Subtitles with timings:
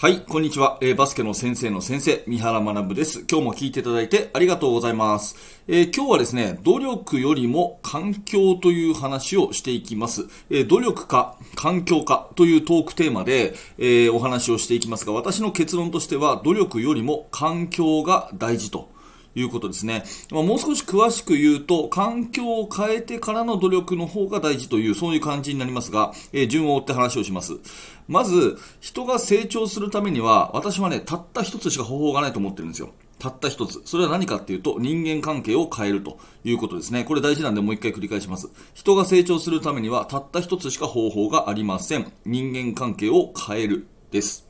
[0.00, 0.78] はい、こんにちは。
[0.80, 3.26] えー、バスケの先生の先生、三原学です。
[3.30, 5.36] 今日も聞いていただいてありがとうございます。
[5.68, 10.22] えー、今日はですね、努力よりも環境という話をしていきます。
[10.48, 18.88] えー、努力か環境かというトークテーマで、えお話をしていきますが、私の結論としては、努力よりも環境が大事と。
[19.34, 20.04] いうことですね。
[20.30, 27.58] まあ、もう少し詳しく言うと、環境を変えてからの努力の方が大事という、そういう感じになりますが、えー、順を追って話をします。
[28.08, 32.90] まず、人が成長するためには、私はね、たった一つしか方法がないと思ってるんですよ。
[33.20, 33.82] たった一つ。
[33.84, 37.04] それは何かっていうと、人間関係を変えるということですね。
[37.04, 38.48] これ大事なんでもう一回繰り返します。
[38.74, 42.10] 人が成長するためには、たった一つしか方法がありません。
[42.24, 44.49] 人間関係を変えるです。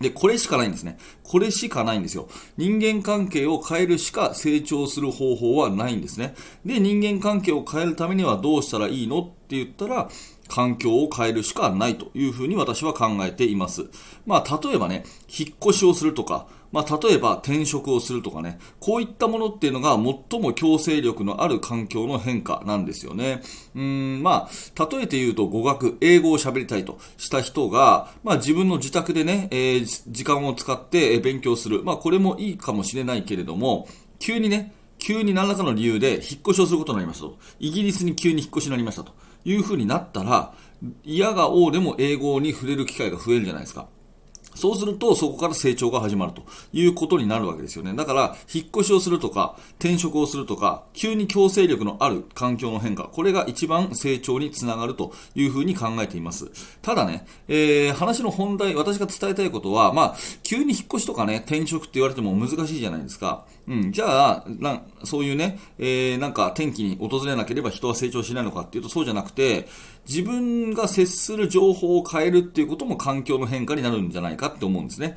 [0.00, 0.98] で、これしかないんですね。
[1.22, 2.28] これしかないんですよ。
[2.56, 6.34] 人間関係を変えるしか成長する方法はないんですね。
[6.64, 10.08] で、人間関係を変えるためにはどうしたらいいのって言ったら、
[10.48, 13.86] 環境を変えるしかないというふうに私は考えています。
[14.26, 23.42] まあ、例えばね、引っ越しをするとか、まあ、例えば転職をするとかね、こういったものっていうのが最も強制力のある環境の変化なんですよね。
[23.74, 31.82] うん、まあ、例えて言うと語学、英語を喋りたいとした人が、まあ、自分の自宅でね、えー、時間を使って勉強する。
[31.82, 37.38] まあ、これもいいかもしれないけれども、急にね、急に何らかの理由で引っ越しをすることになりましたと。
[37.58, 39.12] イギリスに急に引っ越しになりましたと
[39.44, 40.52] いうふうになったら、
[41.04, 43.88] 嫌が王でも英語に触れる機会が増えるじゃないですか。
[44.54, 47.94] そうすると、そこから成長が始まるということになるわけですよね。
[47.94, 56.50] だから、引っ越しをするとか、転職をするとか、急に強制力のある環境の変化、これが一番成長につながるというふうに考えています。
[56.82, 63.44] ただね、えー、話の本題、私が伝えたいことは、まあ、急に引っ越しとかね、転職って言われても難しいじゃないですか。
[63.70, 69.68] うん、じゃあ、なそういうね、えー、なんか転機に訪れなければ人は成長しないのかっていうとそうじゃなくて、
[70.08, 75.16] 自分が接する情報を変えるっていうことも環境の変化になるんじゃないかって思うんですね。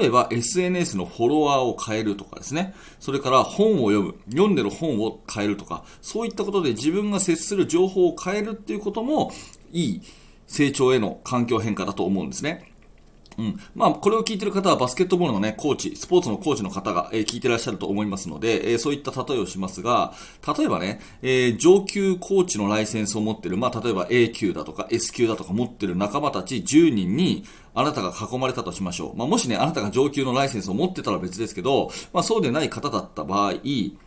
[0.00, 2.72] 例えば SNS のフォロワーを変えるとかですね。
[3.00, 4.14] それから本を読む。
[4.30, 9.32] 読んでる本を変えるとか、そういったことで自分が接する情報を変えるっていうことも
[9.72, 10.02] いい
[10.46, 12.72] 成長への環境変化だと思うんですね。
[13.38, 13.60] うん。
[13.76, 20.12] まあ、これを聞いてる方はバスケットボールのね、コーチ、スポーツのコーチの方が、えー、聞いてらっしゃると思いますので、えー、そういった例えをしますが、
[20.58, 27.44] 例えばね、えー、上級コーチのライセンスを持ってる、まあ、例えば A 級だとか S 級だとか持ってる仲間たち10人に、
[27.74, 29.16] あなたが囲まれたとしましょう。
[29.16, 33.52] まあ、もしね、あなたが上級のライセンスを持ってたら別ですけど、まあ、そうでない方だった場合、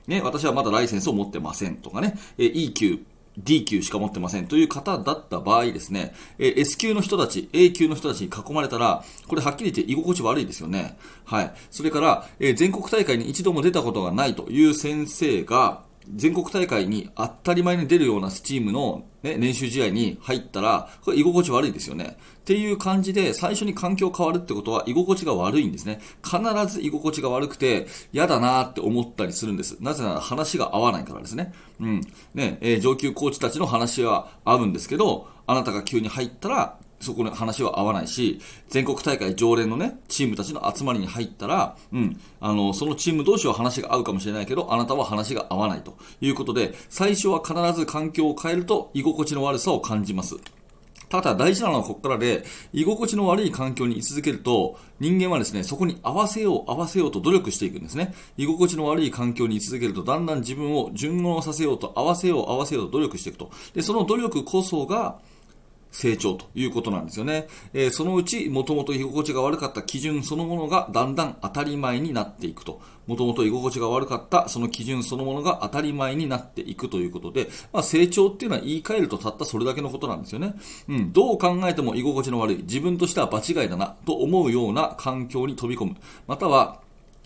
[0.07, 2.99] ね、私はまだライセンスを持ってませんとかね、え E 級、
[3.37, 10.97] D 級しか持ってませんという方だった場合ですね、え S 級の人たち、A 級の人たちに囲まれたら、これはっきり言って居心地悪いですよね。
[11.25, 11.53] はい。
[11.69, 22.17] それから、え全国大会に一度も出たことがないという先生が、全国大会に当たり前に出るようなチームの、ね、練習試合に入ったら、これ居心地悪いですよね。
[22.41, 26.01] っていう感じで、最初に環境変わるってことは居心地が悪いんですね。
[26.23, 26.39] 必
[26.73, 29.77] ず居心地が悪くて、嫌だなって思ったりするんです。
[29.79, 31.53] なぜなら話が合わないからですね。
[31.79, 32.01] うん。
[32.33, 38.39] ね、えー、上級コーチたちの話は合うんですけど、あなたが急に入ったら、そこの話は合わないし、
[38.69, 50.37] 全国大会常連のね、チームたちの集まりに入ったら、うん、あの、そのチーム同士は話が合うかもしれないけど、あなたは話が合わないということで、最初は必ず環境を変えると居心地の悪さを感じます。
[51.11, 58.13] ただ大事なのはここからで、居心地の悪い環境に居続けると、人間はですね、そこに合わせよう、合わせようと努力していくんですね。
[58.37, 63.51] 居心地の悪い環境に居続けると、だんだん自分を順応させようと、合わせよう、合わせようと努力していくと。
[63.73, 65.19] で、その努力こそが、
[65.91, 67.47] 成長ということなんですよね。
[67.73, 72.81] えー、そのうち、もともと居心地が悪かった基準そのものがだんだん当たり前になっていくと。
[73.07, 80.53] もともと居心地が悪かったその基準そのものが当たり前になっていくということで、まあ、成長っていうのは言い換えるとたったそれだけのことなんですよね。
[80.87, 85.95] うん、どう考えても居心地の悪い、自分としては場違いだなと思うような環境に飛び込む。
[86.27, 86.80] または、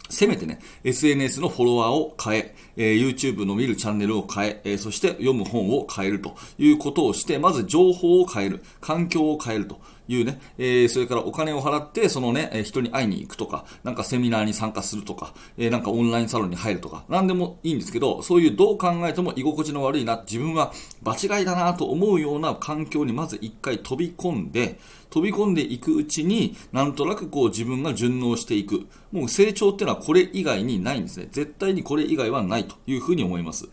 [0.09, 9.79] せめてね、SNS のフォロワーを変え、えー、YouTube の見るチャンネルを変ええー、そして読む本を変えるということをして、まず情報を変える、環境を変えると。
[10.07, 20.73] いうね、えー、それからお金を払って、そのね、え人に会いに行くとか、なんかセミナーに参加するとか、えー、なんかオンラインサロンに入るとか、なんでもいいんですけど、そういうどう考えても居心地の悪いな、自分は
[21.03, 24.79] 場違いだなと思うような環境にまず一回飛び込んで、
[25.09, 28.87] 飛び込んでいくうちに、なんとなくこう自分が順応していく。
[29.11, 31.29] もう成長っていうのはこれ以外にないんですね。
[31.31, 33.69] 絶対にこれ以外はないというふうに思います。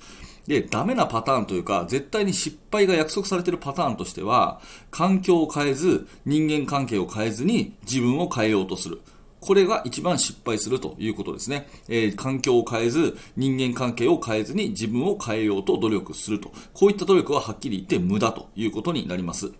[0.46, 4.60] で、ダメなパターンというか、絶対に失敗が約束されているパターンとしては、
[4.90, 9.00] 環境を変えず、人間関係を変えずに自分を変えようとする。
[9.40, 11.66] これが一番失敗するということですね。
[11.88, 16.52] えー、環境を変えず、人間関係を変えずに自分を変えようと努力すると。
[16.72, 19.52] こういった努力ははっきり言って無駄ということになります。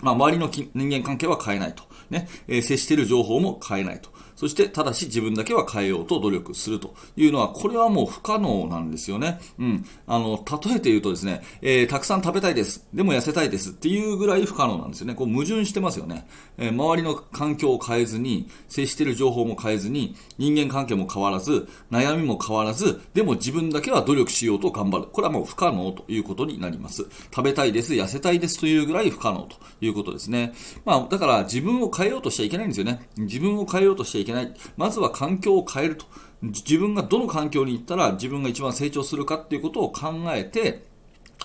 [0.00, 4.10] まあ、周りの人間関係は変えないとね、えー、接している情報も変えないと。
[4.38, 9.40] そして、ただし自分だけは変えようと努力するというのは、これはもう不可能なんですよね。
[9.58, 9.84] うん。
[10.06, 12.86] あの、例えて言うとですね、えー、たくさん食べたいです。
[12.94, 15.16] でも痩せたいですっていうぐらい不可能なんですよね。
[15.16, 16.28] こう矛盾してますよね。
[16.56, 25.08] えー、周りの環境を変えずに、接している情報も変えずに、人間関係も変わらず、悩みも変わらず、でも自分だけは努力しようと頑張る。
[25.12, 27.06] これはもう不可能ということになります。
[27.34, 30.52] 食べたいです、痩せたいですというぐらい不可能といういうことですね。
[30.84, 33.08] まあ、だから自分を変えようとしちゃいけないんですよね。
[33.16, 34.54] 自分を変えようとしちゃいけない。
[34.76, 36.06] まずは環境を変えると。
[36.42, 40.84] 自分がどの環境に行ったら自分が一番成長するかっていうことを考えて、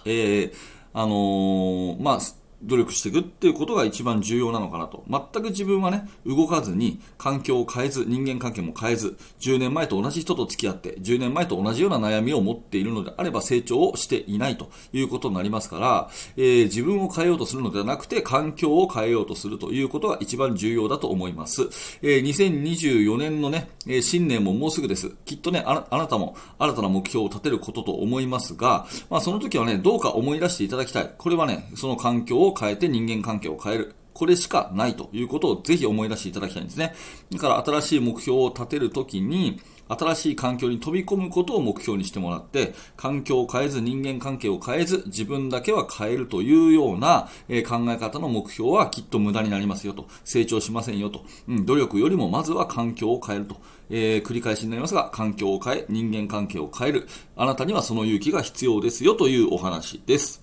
[0.05, 0.53] えー、
[0.93, 2.19] あのー、まあ、
[2.63, 5.04] 努力していくっていうことが一番重要なのかなと。
[5.10, 21.63] 全く自分はね、動かずに、環境を変えず、人間関係も変えず、10年前と同じ人と付き合って、10年前と同じような悩みを持っているのであれば成長をしていないということになりますから、えー、自分を変えようとするのではなくて、環境を変えようとするということが一番重要だと思います。
[22.01, 25.12] えー、2024年のね、え、新年ももうすぐです。
[25.25, 31.13] きっとねあ、あなたも新たな目標を立てることと思いますが、まあその時はね、どうか思い出していただきたい。
[31.18, 33.95] これはね、その環境を変えて人間関係を変える。
[34.13, 36.94] これしかないということをぜひ思い出していただきたいんですね。
[37.31, 39.59] だから新しい目標を立てるときに、
[39.89, 50.07] 新しい環境に飛び込むことを目標にしてもらって、環境を変えず、人間関係を変えず、自分だけは変えるというような、え考え方の目標はきっと無駄になりますよと。
[50.23, 51.25] 成長しませんよと。
[51.47, 53.57] うん、努力よりもまずは環境を変えると。
[53.89, 57.07] えー、繰り返しになりますが、環境を変え、人間関係を変える。
[57.35, 60.42] あなたにはその勇気が必要ですよというお話です。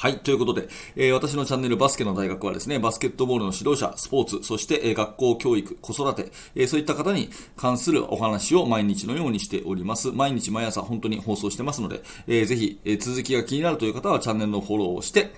[0.00, 0.20] はい。
[0.20, 0.66] ということで、
[0.96, 10.10] えー、私のチャンネルバスケの大学はですね、バスケットボールの指導者、スポーツ、そして、えー、学校教育、子育て、えー、そういった方に関するお話を毎日のようにしております。
[10.10, 15.34] 毎日毎朝本当に放送してますので、えー、ぜひ、えー、続きが気になるという方はチャンネルのフォローをして、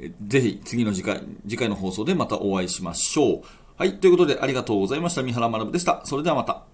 [0.00, 3.42] えー、ぜひ次の次回、次回の放送でまたお会いしましょう。
[3.76, 3.98] はい。
[3.98, 5.22] ということで、ありがとうございました。
[5.22, 6.00] 三原学でした。
[6.04, 6.73] それではまた。